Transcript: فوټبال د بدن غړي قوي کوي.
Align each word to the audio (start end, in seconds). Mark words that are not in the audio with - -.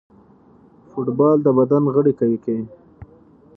فوټبال 0.89 1.37
د 1.43 1.47
بدن 1.57 1.83
غړي 1.93 2.13
قوي 2.19 2.37
کوي. 2.45 2.65